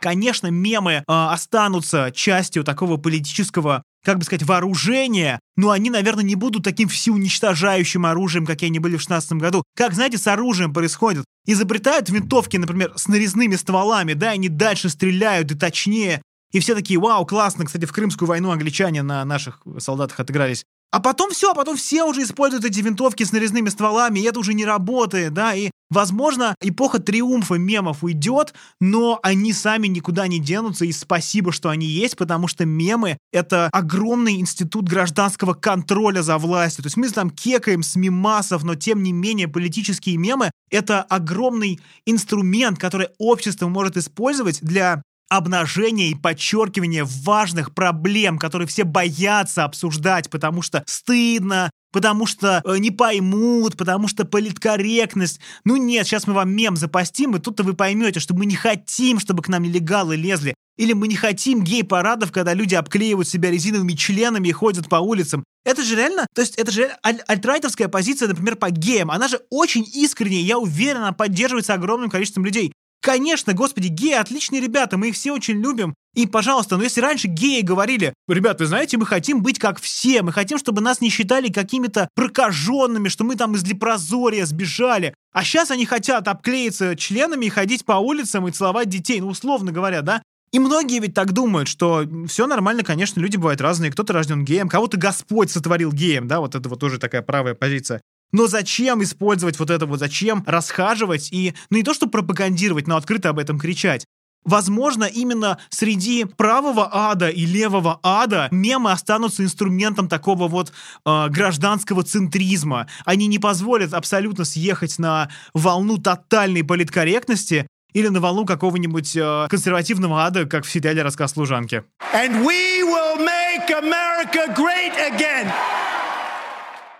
Конечно, 0.00 0.46
мемы 0.46 0.92
э, 0.92 1.02
останутся 1.08 2.12
частью 2.14 2.62
такого 2.62 2.98
политического, 2.98 3.82
как 4.04 4.18
бы 4.18 4.24
сказать, 4.24 4.44
вооружения, 4.44 5.40
но 5.56 5.72
они, 5.72 5.90
наверное, 5.90 6.22
не 6.22 6.36
будут 6.36 6.62
таким 6.62 6.88
всеуничтожающим 6.88 8.06
оружием, 8.06 8.46
как 8.46 8.62
они 8.62 8.78
были 8.78 8.96
в 8.96 9.00
16 9.00 9.32
году. 9.32 9.64
Как, 9.76 9.94
знаете, 9.94 10.18
с 10.18 10.26
оружием 10.28 10.72
происходит. 10.72 11.24
Изобретают 11.46 12.10
винтовки, 12.10 12.58
например, 12.58 12.92
с 12.94 13.08
нарезными 13.08 13.56
стволами, 13.56 14.12
да, 14.12 14.30
они 14.30 14.48
дальше 14.48 14.88
стреляют 14.88 15.50
и 15.50 15.56
точнее. 15.56 16.22
И 16.52 16.60
все 16.60 16.76
такие, 16.76 17.00
вау, 17.00 17.26
классно. 17.26 17.64
Кстати, 17.64 17.86
в 17.86 17.92
Крымскую 17.92 18.28
войну 18.28 18.52
англичане 18.52 19.02
на 19.02 19.24
наших 19.24 19.62
солдатах 19.78 20.20
отыгрались. 20.20 20.64
А 20.92 21.00
потом 21.00 21.30
все, 21.30 21.52
потом 21.54 21.76
все 21.76 22.04
уже 22.04 22.22
используют 22.22 22.64
эти 22.64 22.80
винтовки 22.80 23.24
с 23.24 23.32
нарезными 23.32 23.68
стволами, 23.68 24.20
и 24.20 24.22
это 24.22 24.38
уже 24.38 24.54
не 24.54 24.64
работает, 24.64 25.34
да, 25.34 25.54
и, 25.54 25.70
возможно, 25.90 26.54
эпоха 26.62 27.00
триумфа 27.00 27.56
мемов 27.56 28.04
уйдет, 28.04 28.54
но 28.80 29.18
они 29.22 29.52
сами 29.52 29.88
никуда 29.88 30.28
не 30.28 30.38
денутся, 30.38 30.84
и 30.84 30.92
спасибо, 30.92 31.52
что 31.52 31.70
они 31.70 31.86
есть, 31.86 32.16
потому 32.16 32.46
что 32.46 32.64
мемы— 32.64 33.18
это 33.32 33.68
огромный 33.72 34.36
институт 34.40 34.88
гражданского 34.88 35.54
контроля 35.54 36.22
за 36.22 36.38
властью. 36.38 36.84
То 36.84 36.86
есть 36.86 36.96
мы 36.96 37.08
там 37.10 37.30
кекаем 37.30 37.82
с 37.82 37.96
мемасов, 37.96 38.62
но 38.62 38.74
тем 38.76 39.02
не 39.02 39.12
менее 39.12 39.48
политические 39.48 40.16
мемы— 40.16 40.50
это 40.70 41.02
огромный 41.02 41.80
инструмент, 42.06 42.78
который 42.78 43.08
общество 43.18 43.68
может 43.68 43.96
использовать 43.96 44.60
для 44.62 45.02
обнажение 45.28 46.10
и 46.10 46.14
подчеркивание 46.14 47.04
важных 47.04 47.74
проблем, 47.74 48.38
которые 48.38 48.68
все 48.68 48.84
боятся 48.84 49.64
обсуждать, 49.64 50.30
потому 50.30 50.62
что 50.62 50.84
стыдно, 50.86 51.70
потому 51.92 52.26
что 52.26 52.62
э, 52.64 52.78
не 52.78 52.90
поймут, 52.90 53.76
потому 53.76 54.08
что 54.08 54.24
политкорректность. 54.24 55.40
Ну 55.64 55.76
нет, 55.76 56.06
сейчас 56.06 56.26
мы 56.26 56.34
вам 56.34 56.50
мем 56.50 56.76
запостим, 56.76 57.36
и 57.36 57.40
тут-то 57.40 57.62
вы 57.62 57.74
поймете, 57.74 58.20
что 58.20 58.34
мы 58.34 58.46
не 58.46 58.56
хотим, 58.56 59.18
чтобы 59.18 59.42
к 59.42 59.48
нам 59.48 59.62
нелегалы 59.62 60.16
лезли. 60.16 60.54
Или 60.76 60.92
мы 60.92 61.08
не 61.08 61.16
хотим 61.16 61.64
гей-парадов, 61.64 62.32
когда 62.32 62.52
люди 62.52 62.74
обклеивают 62.74 63.26
себя 63.26 63.50
резиновыми 63.50 63.94
членами 63.94 64.48
и 64.48 64.52
ходят 64.52 64.90
по 64.90 64.96
улицам. 64.96 65.42
Это 65.64 65.82
же 65.82 65.96
реально, 65.96 66.26
то 66.34 66.42
есть 66.42 66.56
это 66.56 66.70
же 66.70 66.94
аль- 67.04 67.22
альтрайтовская 67.26 67.88
позиция, 67.88 68.28
например, 68.28 68.56
по 68.56 68.70
геям. 68.70 69.10
Она 69.10 69.26
же 69.26 69.40
очень 69.48 69.84
искренняя, 69.94 70.42
я 70.42 70.58
уверен, 70.58 70.98
она 70.98 71.12
поддерживается 71.12 71.72
огромным 71.74 72.10
количеством 72.10 72.44
людей. 72.44 72.72
Конечно, 73.02 73.52
господи, 73.52 73.88
геи 73.88 74.14
отличные 74.14 74.60
ребята, 74.60 74.96
мы 74.96 75.10
их 75.10 75.14
все 75.14 75.32
очень 75.32 75.60
любим. 75.60 75.94
И, 76.14 76.26
пожалуйста, 76.26 76.76
но 76.76 76.82
если 76.82 77.02
раньше 77.02 77.28
геи 77.28 77.60
говорили, 77.60 78.14
ребят, 78.26 78.58
вы 78.58 78.66
знаете, 78.66 78.96
мы 78.96 79.04
хотим 79.04 79.42
быть 79.42 79.58
как 79.58 79.78
все, 79.80 80.22
мы 80.22 80.32
хотим, 80.32 80.58
чтобы 80.58 80.80
нас 80.80 81.00
не 81.00 81.10
считали 81.10 81.52
какими-то 81.52 82.08
прокаженными, 82.14 83.08
что 83.08 83.22
мы 83.22 83.36
там 83.36 83.54
из 83.54 83.64
лепрозория 83.64 84.46
сбежали. 84.46 85.14
А 85.32 85.44
сейчас 85.44 85.70
они 85.70 85.84
хотят 85.84 86.26
обклеиться 86.26 86.96
членами 86.96 87.46
и 87.46 87.50
ходить 87.50 87.84
по 87.84 87.92
улицам 87.92 88.48
и 88.48 88.50
целовать 88.50 88.88
детей, 88.88 89.20
ну, 89.20 89.28
условно 89.28 89.72
говоря, 89.72 90.00
да? 90.00 90.22
И 90.52 90.58
многие 90.58 91.00
ведь 91.00 91.12
так 91.12 91.32
думают, 91.32 91.68
что 91.68 92.04
все 92.28 92.46
нормально, 92.46 92.82
конечно, 92.82 93.20
люди 93.20 93.36
бывают 93.36 93.60
разные, 93.60 93.90
кто-то 93.90 94.14
рожден 94.14 94.44
геем, 94.44 94.68
кого-то 94.70 94.96
Господь 94.96 95.50
сотворил 95.50 95.92
геем, 95.92 96.28
да, 96.28 96.40
вот 96.40 96.54
это 96.54 96.66
вот 96.68 96.80
тоже 96.80 96.98
такая 96.98 97.20
правая 97.20 97.54
позиция. 97.54 98.00
Но 98.32 98.46
зачем 98.46 99.02
использовать 99.02 99.58
вот 99.58 99.70
это 99.70 99.86
вот, 99.86 99.98
зачем 99.98 100.44
расхаживать 100.46 101.32
и, 101.32 101.54
ну 101.70 101.78
не 101.78 101.82
то 101.82 101.94
что 101.94 102.06
пропагандировать, 102.06 102.86
но 102.86 102.96
открыто 102.96 103.30
об 103.30 103.38
этом 103.38 103.58
кричать? 103.58 104.06
Возможно, 104.46 105.04
именно 105.04 105.58
среди 105.70 106.24
правого 106.24 106.88
ада 106.92 107.28
и 107.28 107.44
левого 107.44 107.98
ада 108.04 108.46
мемы 108.52 108.92
останутся 108.92 109.42
инструментом 109.42 110.08
такого 110.08 110.46
вот 110.46 110.72
э, 111.04 111.28
гражданского 111.28 112.04
центризма. 112.04 112.86
Они 113.04 113.26
не 113.26 113.40
позволят 113.40 113.92
абсолютно 113.92 114.44
съехать 114.44 115.00
на 115.00 115.30
волну 115.52 115.98
тотальной 115.98 116.62
политкорректности 116.62 117.66
или 117.92 118.06
на 118.06 118.20
волну 118.20 118.46
какого-нибудь 118.46 119.16
э, 119.16 119.46
консервативного 119.50 120.24
ада, 120.24 120.46
как 120.46 120.64
в 120.64 120.70
сериале 120.70 121.02
«Рассказ 121.02 121.32
служанки». 121.32 121.82
And 122.14 122.44
we 122.44 122.84
will 122.84 123.18
make 123.18 123.68
America 123.70 124.46
great 124.54 124.92
again. 125.10 125.50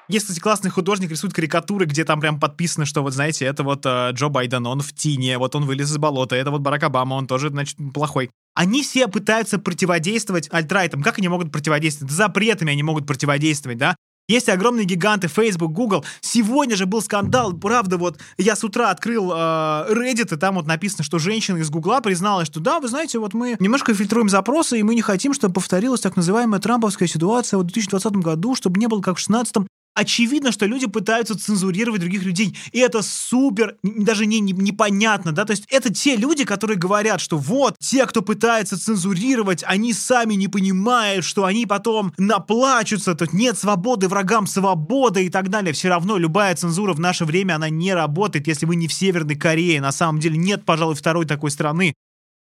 Есть, 0.09 0.27
кстати, 0.27 0.41
классный 0.41 0.71
художник, 0.71 1.11
рисует 1.11 1.35
карикатуры, 1.35 1.87
где 1.87 2.05
там 2.05 2.21
прям 2.21 2.39
подписано, 2.39 2.87
что 2.87 3.03
вот, 3.03 3.13
знаете, 3.13 3.45
это 3.45 3.65
вот 3.65 3.85
э, 3.85 4.11
Джо 4.13 4.29
Байден, 4.29 4.67
он 4.67 4.81
в 4.81 4.93
тине, 4.93 5.39
вот 5.39 5.57
он 5.57 5.65
вылез 5.65 5.91
из 5.91 5.99
болота, 5.99 6.37
это 6.37 6.51
вот 6.51 6.61
Барак 6.61 6.85
Обама, 6.85 7.15
он 7.15 7.27
тоже, 7.27 7.49
значит, 7.49 7.77
плохой. 7.93 8.31
Они 8.55 8.83
все 8.83 9.09
пытаются 9.09 9.59
противодействовать 9.59 10.49
альтрайтам. 10.51 11.03
Как 11.03 11.19
они 11.19 11.29
могут 11.29 11.53
противодействовать? 11.53 12.13
Запретами 12.13 12.73
они 12.73 12.83
могут 12.83 13.07
противодействовать, 13.07 13.79
да? 13.79 13.97
Есть 14.29 14.49
огромные 14.49 14.85
гиганты 14.87 15.29
Facebook, 15.29 15.73
Google. 15.73 16.05
Сегодня 16.21 16.75
же 16.75 16.87
был 16.87 17.01
скандал, 17.01 17.53
правда, 17.53 17.97
вот 17.97 18.19
я 18.39 18.57
с 18.57 18.65
утра 18.65 18.91
открыл 18.91 19.31
э, 19.31 19.35
Reddit, 19.35 20.35
и 20.35 20.39
там 20.39 20.57
вот 20.57 20.67
написано, 20.67 21.05
что 21.05 21.19
женщина 21.19 21.59
из 21.59 21.71
Гугла 21.71 22.01
призналась, 22.01 22.49
что 22.49 22.59
да, 22.59 22.81
вы 22.81 22.89
знаете, 22.89 23.21
вот 23.21 23.35
мы 23.35 23.57
немножко 23.61 23.95
фильтруем 23.95 24.29
запросы, 24.29 24.81
и 24.81 24.83
мы 24.83 24.97
не 24.97 25.03
хотим, 25.03 25.33
чтобы 25.33 25.55
повторилась 25.55 26.01
так 26.01 26.17
называемая 26.17 26.61
трамповская 26.61 27.09
ситуация 27.09 27.59
в 27.59 27.65
2020 27.65 28.13
году, 28.15 28.57
чтобы 28.57 28.81
не 28.81 28.89
было 28.89 29.01
как 29.01 29.19
в 29.19 29.25
2016 29.25 29.69
очевидно, 29.97 30.53
что 30.53 30.67
люди 30.67 30.87
пытаются 30.87 31.37
цензурировать 31.39 32.01
других 32.01 32.23
людей. 32.23 32.57
И 32.73 32.79
это 32.79 33.03
супер, 33.03 33.77
даже 33.83 34.27
не, 34.27 34.41
не, 34.41 34.53
непонятно, 34.53 35.33
да, 35.33 35.45
то 35.45 35.53
есть 35.53 35.65
это 35.71 35.93
те 35.93 36.17
люди, 36.17 36.45
которые 36.45 36.77
говорят, 36.77 37.21
что 37.21 37.39
вот, 37.39 37.77
те, 37.79 38.07
кто 38.07 38.23
пытается 38.23 38.79
цензурировать, 38.79 39.65
они 39.67 39.93
сами 39.93 40.35
не 40.35 40.49
понимают, 40.49 41.25
что 41.25 41.45
они 41.45 41.67
потом 41.67 42.13
наплачутся, 42.19 43.15
тут 43.15 43.33
нет 43.33 43.59
свободы 43.59 44.09
врагам 44.09 44.47
свободы 44.47 45.25
и 45.25 45.31
так 45.31 45.49
далее. 45.49 45.73
Все 45.73 45.89
равно 45.89 46.19
любая 46.19 46.55
цензура 46.55 46.93
в 46.93 47.01
наше 47.01 47.25
время, 47.25 47.55
она 47.55 47.71
не 47.71 47.95
работает, 47.95 48.47
если 48.47 48.67
вы 48.67 48.77
не 48.77 48.89
в 48.89 48.93
Северной 48.93 49.37
Корее. 49.37 49.81
На 49.81 49.93
самом 49.93 50.21
деле 50.21 50.37
нет, 50.37 50.65
пожалуй, 50.65 50.95
второй 50.95 51.25
такой 51.25 51.51
страны, 51.51 51.95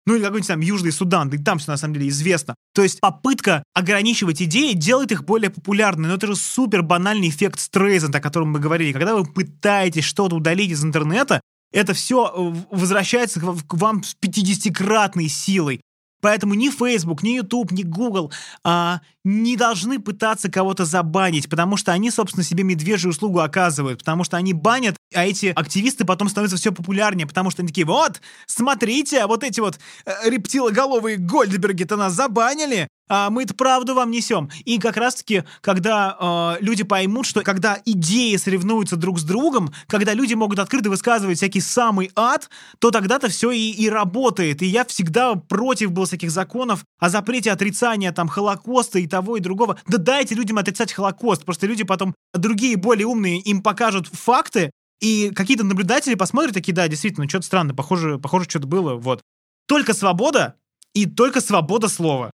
ну 0.05 0.15
или 0.15 0.21
какой-нибудь 0.21 0.47
там 0.47 0.59
Южный 0.61 0.91
Судан, 0.91 1.29
да 1.29 1.37
и 1.37 1.39
там 1.39 1.57
все 1.57 1.71
на 1.71 1.77
самом 1.77 1.95
деле 1.95 2.09
известно. 2.09 2.55
То 2.73 2.83
есть 2.83 2.99
попытка 2.99 3.63
ограничивать 3.73 4.41
идеи 4.41 4.73
делает 4.73 5.11
их 5.11 5.25
более 5.25 5.49
популярными, 5.49 6.07
но 6.07 6.15
это 6.15 6.27
же 6.27 6.35
супер 6.35 6.83
банальный 6.83 7.29
эффект 7.29 7.59
Стрейзента, 7.59 8.19
о 8.19 8.21
котором 8.21 8.49
мы 8.49 8.59
говорили. 8.59 8.93
Когда 8.93 9.15
вы 9.15 9.25
пытаетесь 9.25 10.03
что-то 10.03 10.35
удалить 10.35 10.71
из 10.71 10.83
интернета, 10.83 11.41
это 11.71 11.93
все 11.93 12.27
э, 12.27 12.55
возвращается 12.71 13.39
к 13.39 13.73
вам 13.73 14.03
с 14.03 14.15
50-кратной 14.21 15.27
силой. 15.27 15.81
Поэтому 16.21 16.53
ни 16.53 16.69
Facebook, 16.69 17.23
ни 17.23 17.35
YouTube, 17.35 17.71
ни 17.71 17.83
Google 17.83 18.31
а, 18.63 19.01
не 19.23 19.57
должны 19.57 19.99
пытаться 19.99 20.49
кого-то 20.49 20.85
забанить, 20.85 21.49
потому 21.49 21.77
что 21.77 21.91
они, 21.91 22.11
собственно, 22.11 22.43
себе 22.43 22.63
медвежью 22.63 23.11
услугу 23.11 23.39
оказывают, 23.39 23.99
потому 23.99 24.23
что 24.23 24.37
они 24.37 24.53
банят, 24.53 24.95
а 25.13 25.25
эти 25.25 25.47
активисты 25.47 26.05
потом 26.05 26.29
становятся 26.29 26.57
все 26.57 26.71
популярнее, 26.71 27.27
потому 27.27 27.51
что 27.51 27.61
они 27.61 27.69
такие, 27.69 27.85
вот, 27.85 28.21
смотрите, 28.45 29.25
вот 29.25 29.43
эти 29.43 29.59
вот 29.59 29.79
э, 30.05 30.29
рептилоголовые 30.29 31.17
Гольдберги-то 31.17 31.95
нас 31.95 32.13
забанили, 32.13 32.87
а 33.07 33.29
мы-то 33.29 33.53
правду 33.53 33.93
вам 33.93 34.11
несем. 34.11 34.49
И 34.65 34.79
как 34.79 34.97
раз-таки, 34.97 35.43
когда 35.61 36.55
э, 36.59 36.63
люди 36.63 36.83
поймут, 36.83 37.25
что 37.25 37.41
когда 37.41 37.79
идеи 37.85 38.35
соревнуются 38.37 38.95
друг 38.95 39.19
с 39.19 39.23
другом, 39.23 39.73
когда 39.87 40.13
люди 40.13 40.33
могут 40.33 40.59
открыто 40.59 40.89
высказывать 40.89 41.37
всякий 41.37 41.61
самый 41.61 42.11
ад, 42.15 42.49
то 42.79 42.91
тогда-то 42.91 43.29
все 43.29 43.51
и, 43.51 43.71
и 43.71 43.89
работает. 43.89 44.61
И 44.61 44.65
я 44.65 44.85
всегда 44.85 45.35
против 45.35 45.91
был 45.91 46.05
всяких 46.05 46.31
законов 46.31 46.83
о 46.99 47.09
запрете 47.09 47.51
отрицания 47.51 48.11
там 48.11 48.27
Холокоста 48.27 48.99
и 48.99 49.07
того 49.07 49.37
и 49.37 49.39
другого. 49.39 49.77
Да 49.87 49.97
дайте 49.97 50.35
людям 50.35 50.57
отрицать 50.57 50.93
Холокост, 50.93 51.45
просто 51.45 51.67
люди 51.67 51.83
потом, 51.83 52.15
другие 52.33 52.77
более 52.77 53.07
умные, 53.07 53.39
им 53.39 53.61
покажут 53.61 54.07
факты, 54.07 54.71
и 55.01 55.31
какие-то 55.35 55.63
наблюдатели 55.63 56.15
посмотрят 56.15 56.53
такие, 56.53 56.73
да, 56.73 56.87
действительно, 56.87 57.27
что-то 57.27 57.45
странно, 57.45 57.75
похоже, 57.75 58.17
похоже, 58.17 58.45
что-то 58.49 58.67
было, 58.67 58.95
вот. 58.95 59.21
Только 59.67 59.93
свобода 59.93 60.55
и 60.93 61.05
только 61.05 61.41
свобода 61.41 61.89
слова. 61.89 62.31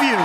You. 0.00 0.18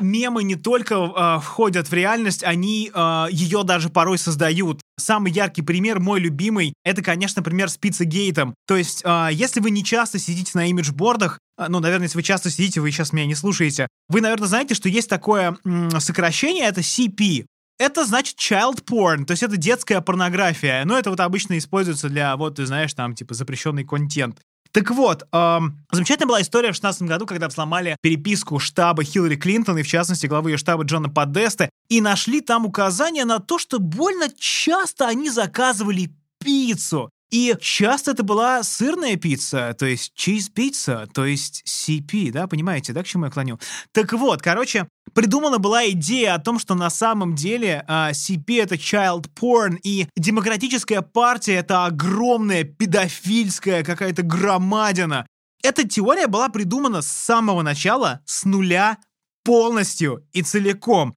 Мемы 0.00 0.44
не 0.44 0.54
только 0.54 0.94
э, 0.94 1.40
входят 1.40 1.88
в 1.88 1.92
реальность, 1.92 2.44
они 2.44 2.90
э, 2.92 3.26
ее 3.30 3.64
даже 3.64 3.88
порой 3.88 4.18
создают. 4.18 4.80
Самый 4.98 5.32
яркий 5.32 5.62
пример, 5.62 5.98
мой 5.98 6.20
любимый, 6.20 6.72
это, 6.84 7.02
конечно, 7.02 7.42
пример 7.42 7.68
с 7.68 7.76
пиццегейтом. 7.76 8.54
То 8.66 8.76
есть, 8.76 9.02
э, 9.04 9.28
если 9.32 9.60
вы 9.60 9.70
не 9.70 9.84
часто 9.84 10.18
сидите 10.18 10.52
на 10.54 10.68
имиджбордах, 10.68 11.38
э, 11.58 11.66
ну, 11.68 11.80
наверное, 11.80 12.06
если 12.06 12.18
вы 12.18 12.22
часто 12.22 12.50
сидите, 12.50 12.80
вы 12.80 12.90
сейчас 12.90 13.12
меня 13.12 13.26
не 13.26 13.34
слушаете, 13.34 13.88
вы, 14.08 14.20
наверное, 14.20 14.48
знаете, 14.48 14.74
что 14.74 14.88
есть 14.88 15.08
такое 15.08 15.56
м, 15.64 15.90
сокращение, 16.00 16.64
это 16.66 16.80
CP. 16.80 17.46
Это 17.78 18.04
значит 18.04 18.36
child 18.38 18.84
porn, 18.84 19.24
то 19.24 19.32
есть 19.32 19.44
это 19.44 19.56
детская 19.56 20.00
порнография. 20.00 20.84
Но 20.84 20.98
это 20.98 21.10
вот 21.10 21.20
обычно 21.20 21.56
используется 21.58 22.08
для, 22.08 22.36
вот, 22.36 22.56
ты 22.56 22.66
знаешь, 22.66 22.92
там, 22.92 23.14
типа, 23.14 23.34
запрещенный 23.34 23.84
контент. 23.84 24.40
Так 24.72 24.90
вот, 24.90 25.26
эм, 25.32 25.78
замечательная 25.90 26.28
была 26.28 26.42
история 26.42 26.68
в 26.68 26.78
2016 26.80 27.02
году, 27.02 27.26
когда 27.26 27.48
взломали 27.48 27.96
переписку 28.02 28.58
штаба 28.58 29.02
Хиллари 29.02 29.36
Клинтон 29.36 29.78
и, 29.78 29.82
в 29.82 29.88
частности, 29.88 30.26
главы 30.26 30.50
ее 30.50 30.56
штаба 30.56 30.84
Джона 30.84 31.08
Подеста, 31.08 31.70
и 31.88 32.00
нашли 32.00 32.40
там 32.40 32.66
указания 32.66 33.24
на 33.24 33.38
то, 33.38 33.58
что 33.58 33.78
больно 33.78 34.28
часто 34.38 35.08
они 35.08 35.30
заказывали 35.30 36.10
пиццу. 36.38 37.10
И 37.30 37.54
часто 37.60 38.12
это 38.12 38.22
была 38.22 38.62
сырная 38.62 39.16
пицца, 39.16 39.74
то 39.78 39.84
есть 39.84 40.12
чиз-пицца, 40.14 41.06
то 41.12 41.26
есть 41.26 41.62
CP, 41.66 42.32
да, 42.32 42.46
понимаете, 42.46 42.94
да, 42.94 43.02
к 43.02 43.06
чему 43.06 43.26
я 43.26 43.30
клоню? 43.30 43.58
Так 43.92 44.14
вот, 44.14 44.40
короче, 44.40 44.88
придумана 45.12 45.58
была 45.58 45.86
идея 45.90 46.34
о 46.34 46.38
том, 46.38 46.58
что 46.58 46.74
на 46.74 46.88
самом 46.88 47.34
деле 47.34 47.84
а, 47.86 48.12
CP— 48.12 48.62
это 48.62 48.76
child 48.76 49.26
porn, 49.38 49.78
и 49.82 50.06
демократическая 50.16 51.02
партия— 51.02 51.54
это 51.56 51.84
огромная 51.84 52.64
педофильская 52.64 53.84
какая-то 53.84 54.22
громадина. 54.22 55.26
Эта 55.62 55.86
теория 55.86 56.28
была 56.28 56.48
придумана 56.48 57.02
с 57.02 57.08
самого 57.08 57.60
начала, 57.60 58.22
с 58.24 58.46
нуля, 58.46 58.96
полностью 59.44 60.26
и 60.32 60.42
целиком. 60.42 61.14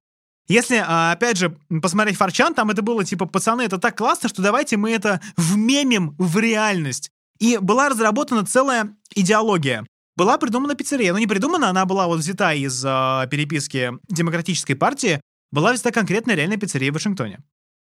Если, 0.52 0.84
а, 0.86 1.12
опять 1.12 1.38
же, 1.38 1.56
посмотреть 1.80 2.18
Фарчан, 2.18 2.52
там 2.52 2.68
это 2.68 2.82
было 2.82 3.04
типа, 3.04 3.24
пацаны, 3.24 3.62
это 3.62 3.78
так 3.78 3.96
классно, 3.96 4.28
что 4.28 4.42
давайте 4.42 4.76
мы 4.76 4.90
это 4.90 5.22
вмемим 5.38 6.14
в 6.18 6.38
реальность. 6.38 7.10
И 7.38 7.56
была 7.56 7.88
разработана 7.88 8.44
целая 8.44 8.94
идеология. 9.14 9.86
Была 10.14 10.36
придумана 10.36 10.74
пиццерия. 10.74 11.14
Ну, 11.14 11.18
не 11.18 11.26
придумана, 11.26 11.70
она 11.70 11.86
была 11.86 12.06
вот 12.06 12.18
взята 12.18 12.52
из 12.52 12.84
э, 12.84 13.28
переписки 13.30 13.92
Демократической 14.10 14.74
партии. 14.74 15.22
Была 15.52 15.72
взята 15.72 15.90
конкретная 15.90 16.34
реальная 16.34 16.58
пиццерия 16.58 16.90
в 16.90 16.94
Вашингтоне. 16.94 17.38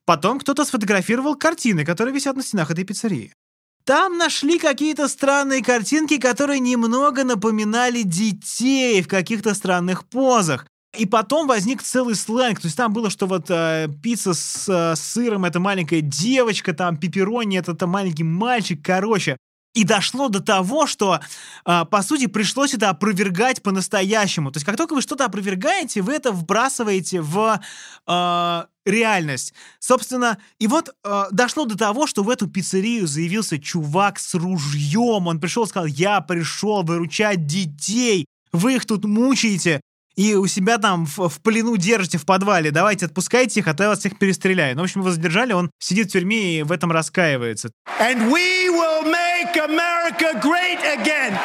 Потом 0.06 0.38
кто-то 0.38 0.64
сфотографировал 0.64 1.36
картины, 1.36 1.84
которые 1.84 2.14
висят 2.14 2.36
на 2.36 2.44
стенах 2.44 2.70
этой 2.70 2.84
пиццерии. 2.84 3.34
Там 3.86 4.20
нашли 4.20 4.60
какие-то 4.60 5.08
странные 5.08 5.64
картинки, 5.64 6.20
которые 6.20 6.60
немного 6.60 7.24
напоминали 7.24 8.04
детей 8.04 9.02
в 9.02 9.08
каких-то 9.08 9.56
странных 9.56 10.08
позах. 10.08 10.68
И 10.98 11.06
потом 11.06 11.48
возник 11.48 11.82
целый 11.82 12.16
сленг. 12.16 12.60
То 12.60 12.68
есть 12.68 12.76
там 12.76 12.92
было, 12.92 13.10
что 13.10 13.26
вот 13.26 13.46
э, 13.50 13.88
пицца 14.04 14.34
с 14.34 14.68
э, 14.68 14.96
сыром 14.96 15.46
это 15.46 15.60
маленькая 15.60 16.02
девочка, 16.02 16.74
там 16.74 16.98
пепперони 16.98 17.58
это, 17.58 17.72
это 17.72 17.88
маленький 17.88 18.26
мальчик, 18.26 18.84
короче. 18.84 19.38
И 19.74 19.86
дошло 19.86 20.28
до 20.28 20.42
того, 20.42 20.86
что, 20.88 21.22
э, 21.66 21.86
по 21.86 22.02
сути, 22.02 22.28
пришлось 22.28 22.74
это 22.74 22.90
опровергать 22.90 23.62
по-настоящему. 23.64 24.52
То 24.52 24.58
есть 24.58 24.66
как 24.66 24.76
только 24.76 24.94
вы 24.94 25.02
что-то 25.02 25.24
опровергаете, 25.24 26.02
вы 26.02 26.14
это 26.14 26.34
вбрасываете 26.34 27.22
в 27.22 27.62
э, 28.06 28.66
реальность. 28.86 29.54
Собственно, 29.80 30.40
и 30.60 30.68
вот 30.68 30.94
э, 31.06 31.24
дошло 31.32 31.64
до 31.64 31.78
того, 31.78 32.06
что 32.06 32.24
в 32.24 32.30
эту 32.30 32.48
пиццерию 32.48 33.08
заявился 33.08 33.60
чувак 33.60 34.20
с 34.20 34.36
ружьем. 34.36 35.28
Он 35.28 35.40
пришел 35.40 35.64
и 35.64 35.68
сказал, 35.70 35.86
я 35.86 36.20
пришел 36.20 36.84
выручать 36.84 37.46
детей. 37.46 38.26
Вы 38.52 38.76
их 38.76 38.86
тут 38.86 39.06
мучаете 39.06 39.80
и 40.16 40.36
у 40.36 40.48
себя 40.48 40.78
там 40.78 41.06
в, 41.06 41.30
в 41.30 41.42
плену 41.42 41.78
держите 41.78 42.18
в 42.18 42.26
подвале, 42.26 42.72
давайте 42.72 43.06
отпускайте 43.06 43.60
их, 43.62 43.68
а 43.68 43.74
то 43.74 43.84
я 43.84 43.90
вас 43.90 44.00
всех 44.00 44.18
перестреляю. 44.18 44.76
Ну, 44.76 44.82
в 44.82 44.86
общем, 44.86 45.02
его 45.02 45.12
задержали, 45.12 45.54
он 45.54 45.72
сидит 45.80 46.08
в 46.08 46.12
тюрьме 46.12 46.60
и 46.60 46.64
в 46.64 46.72
этом 46.72 46.92
раскаивается. 46.92 47.72
And 48.00 48.30
we 48.32 48.70
will 48.70 49.04
make 49.06 49.56
America 49.58 50.34
great 50.42 50.80
again. 50.98 51.38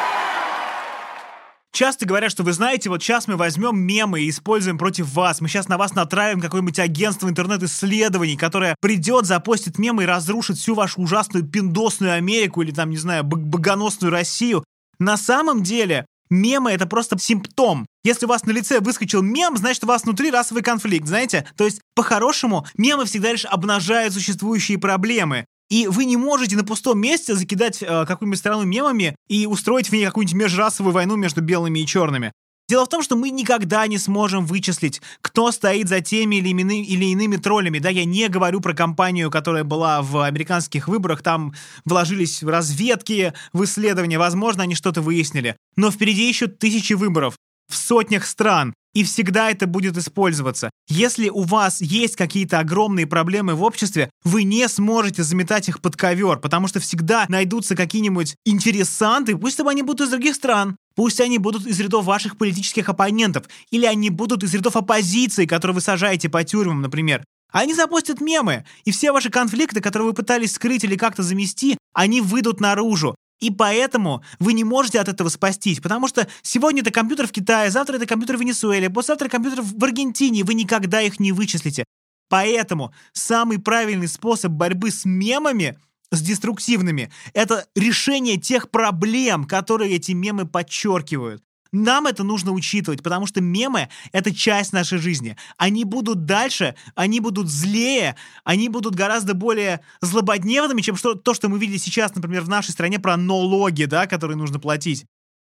Часто 1.77 2.07
говорят, 2.07 2.31
что 2.31 2.41
вы 2.41 2.53
знаете, 2.53 2.89
вот 2.89 3.03
сейчас 3.03 3.27
мы 3.27 3.35
возьмем 3.35 3.77
мемы 3.77 4.21
и 4.21 4.29
используем 4.31 4.79
против 4.79 5.13
вас. 5.13 5.41
Мы 5.41 5.47
сейчас 5.47 5.67
на 5.67 5.77
вас 5.77 5.93
натравим 5.93 6.41
какое-нибудь 6.41 6.79
агентство 6.79 7.29
интернет-исследований, 7.29 8.35
которое 8.35 8.75
придет, 8.81 9.27
запостит 9.27 9.77
мемы 9.77 10.01
и 10.01 10.07
разрушит 10.07 10.57
всю 10.57 10.73
вашу 10.73 11.01
ужасную 11.01 11.45
пиндосную 11.45 12.13
Америку 12.13 12.63
или 12.63 12.71
там, 12.71 12.89
не 12.89 12.97
знаю, 12.97 13.23
богоносную 13.23 14.11
Россию. 14.11 14.63
На 14.97 15.17
самом 15.17 15.61
деле, 15.61 16.07
Мемы— 16.29 16.71
это 16.73 16.85
просто 16.85 17.17
симптом. 17.19 17.85
Если 18.03 18.25
у 18.25 18.29
вас 18.29 18.45
на 18.45 18.51
лице 18.51 18.79
выскочил 18.79 19.21
мем, 19.21 19.57
значит, 19.57 19.83
у 19.83 19.87
вас 19.87 20.03
внутри 20.03 20.31
расовый 20.31 20.63
конфликт, 20.63 21.07
знаете? 21.07 21.47
То 21.57 21.65
есть, 21.65 21.81
по-хорошему, 21.95 22.65
мемы 22.77 23.05
всегда 23.05 23.31
лишь 23.31 23.45
обнажают 23.45 24.13
существующие 24.13 24.77
проблемы. 24.77 25.45
И 25.69 25.87
вы 25.87 26.05
не 26.05 26.15
можете 26.15 26.55
на 26.55 26.63
пустом 26.63 26.99
месте 26.99 27.35
закидать 27.35 27.83
э, 27.83 28.05
какую-нибудь 28.05 28.39
страну 28.39 28.63
мемами 28.63 29.15
и 29.27 29.45
устроить 29.45 29.89
в 29.89 29.93
ней 29.93 30.05
какую-нибудь 30.05 30.35
межрасовую 30.35 30.93
войну 30.93 31.17
между 31.17 31.41
белыми 31.41 31.79
и 31.79 31.85
черными. 31.85 32.31
Дело 32.69 32.85
в 32.85 32.89
том, 32.89 33.01
что 33.01 33.15
мы 33.15 33.29
никогда 33.29 33.87
не 33.87 33.97
сможем 33.97 34.45
вычислить, 34.45 35.01
кто 35.21 35.53
стоит 35.53 35.87
за 35.87 36.01
теми 36.01 36.35
или, 36.35 36.49
иными, 36.49 36.83
или 36.83 37.05
иными 37.05 37.37
троллями. 37.37 37.79
Да, 37.79 37.89
я 37.89 38.03
не 38.03 38.27
говорю 38.27 38.59
про 38.59 38.73
компанию, 38.73 39.31
которая 39.31 39.63
была 39.63 40.01
в 40.01 40.21
американских 40.25 40.89
выборах. 40.89 41.23
Там 41.23 41.53
вложились 41.85 42.43
разведки 42.43 43.33
в 43.53 43.63
исследования. 43.63 44.19
Возможно, 44.19 44.63
они 44.63 44.75
что-то 44.75 45.01
выяснили. 45.01 45.55
Но 45.77 45.91
впереди 45.91 46.27
еще 46.27 46.47
тысячи 46.47 46.91
выборов 46.91 47.37
в 47.69 47.75
сотнях 47.75 48.25
стран, 48.25 48.73
и 48.93 49.03
всегда 49.03 49.51
это 49.51 49.67
будет 49.67 49.95
использоваться. 49.95 50.69
Если 50.89 51.29
у 51.29 51.43
вас 51.43 51.81
есть 51.81 52.15
какие-то 52.15 52.59
огромные 52.59 53.05
проблемы 53.05 53.53
в 53.53 53.63
обществе, 53.63 54.09
вы 54.23 54.43
не 54.43 54.67
сможете 54.67 55.23
заметать 55.23 55.69
их 55.69 55.81
под 55.81 55.95
ковер, 55.95 56.39
потому 56.39 56.67
что 56.67 56.79
всегда 56.79 57.25
найдутся 57.29 57.75
какие-нибудь 57.75 58.35
интересанты, 58.45 59.37
пусть 59.37 59.59
они 59.59 59.83
будут 59.83 60.07
из 60.07 60.09
других 60.09 60.35
стран, 60.35 60.77
пусть 60.97 61.21
они 61.21 61.37
будут 61.37 61.65
из 61.67 61.79
рядов 61.79 62.05
ваших 62.05 62.37
политических 62.37 62.89
оппонентов, 62.89 63.45
или 63.69 63.85
они 63.85 64.09
будут 64.09 64.43
из 64.43 64.53
рядов 64.55 64.75
оппозиции, 64.75 65.45
которую 65.45 65.75
вы 65.75 65.81
сажаете 65.81 66.27
по 66.27 66.43
тюрьмам, 66.43 66.81
например. 66.81 67.23
Они 67.53 67.75
запустят 67.75 68.19
мемы, 68.19 68.65
и 68.83 68.91
все 68.91 69.11
ваши 69.11 69.29
конфликты, 69.29 69.79
которые 69.79 70.07
вы 70.07 70.13
пытались 70.13 70.53
скрыть 70.53 70.83
или 70.83 70.95
как-то 70.95 71.21
замести, 71.21 71.77
они 71.93 72.19
выйдут 72.19 72.59
наружу. 72.59 73.15
И 73.39 73.51
поэтому 73.51 74.23
вы 74.39 74.53
не 74.53 74.63
можете 74.63 74.99
от 74.99 75.07
этого 75.07 75.29
спастись, 75.29 75.79
потому 75.79 76.07
что 76.07 76.27
сегодня 76.41 76.81
это 76.81 76.89
компьютер 76.89 77.27
в 77.27 77.31
Китае, 77.31 77.69
завтра 77.69 77.97
это 77.97 78.07
компьютер 78.07 78.37
в 78.37 78.41
Венесуэле, 78.41 78.89
послезавтра 78.89 79.29
компьютер 79.29 79.61
в 79.61 79.83
Аргентине, 79.83 80.43
вы 80.43 80.55
никогда 80.55 80.99
их 81.01 81.19
не 81.19 81.31
вычислите. 81.31 81.85
Поэтому 82.27 82.91
самый 83.13 83.59
правильный 83.59 84.07
способ 84.07 84.51
борьбы 84.51 84.89
с 84.89 85.05
мемами, 85.05 85.79
с 86.11 86.21
деструктивными, 86.21 87.11
это 87.33 87.65
решение 87.75 88.37
тех 88.37 88.69
проблем, 88.69 89.45
которые 89.45 89.95
эти 89.95 90.13
мемы 90.13 90.45
подчеркивают. 90.45 91.43
Нам 91.71 92.07
это 92.07 92.23
нужно 92.23 92.53
учитывать, 92.53 93.03
потому 93.03 93.25
что 93.25 93.41
мемы— 93.41 93.89
это 94.11 94.33
часть 94.33 94.73
нашей 94.73 94.99
жизни. 94.99 95.35
Они 95.57 95.83
будут 95.83 96.25
дальше, 96.25 96.75
они 96.95 97.19
будут 97.19 97.49
злее, 97.49 98.15
они 98.43 98.69
будут 98.69 98.95
гораздо 98.95 99.33
более 99.33 99.81
злободневными, 100.01 100.81
чем 100.81 100.95
что, 100.95 101.15
то, 101.15 101.33
что 101.33 101.49
мы 101.49 101.59
видели 101.59 101.77
сейчас, 101.77 102.15
например, 102.15 102.43
в 102.43 102.49
нашей 102.49 102.71
стране 102.71 102.99
про 102.99 103.17
налоги, 103.17 103.83
да, 103.83 104.07
которые 104.07 104.37
нужно 104.37 104.59
платить. 104.59 105.05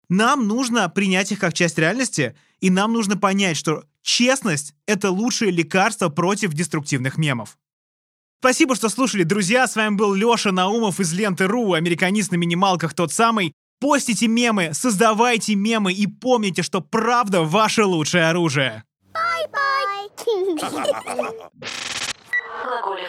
Нам 0.09 0.49
нужно 0.49 0.89
принять 0.89 1.33
их 1.33 1.39
как 1.39 1.53
часть 1.53 1.79
реальности, 1.79 2.35
и 2.61 2.71
нам 2.71 2.95
нужно 2.95 3.19
понять, 3.19 3.59
что 3.59 3.85
честность— 4.03 4.75
это 4.87 5.11
лучшее 5.11 5.51
лекарство 5.51 6.09
против 6.09 6.55
деструктивных 6.55 7.19
мемов. 7.19 7.59
Спасибо, 8.41 8.77
что 8.77 8.89
слушали, 8.89 9.25
друзья. 9.25 9.67
С 9.67 9.75
вами 9.75 9.97
был 9.97 10.15
Леша 10.15 10.53
Наумов 10.53 11.01
из 11.01 11.13
ленты.ру, 11.13 11.73
американист 11.73 12.31
на 12.31 12.37
минималках 12.37 12.95
тот 12.95 13.13
самый. 13.13 13.53
Постите 13.81 14.29
мемы, 14.29 14.75
создавайте 14.75 15.57
мемы 15.57 15.93
и 15.93 16.07
помните, 16.07 16.63
что 16.63 16.81
правда 16.81 17.43
ваше 17.43 17.85
лучшее 17.85 18.29
оружие. 18.29 18.85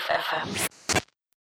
FM. 0.09 0.69